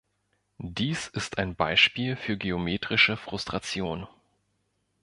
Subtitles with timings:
[0.57, 4.07] Dies ist ein Beispiel für geometrische Frustration.